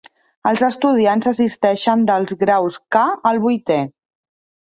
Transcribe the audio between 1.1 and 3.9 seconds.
assisteixen dels graus K al vuitè.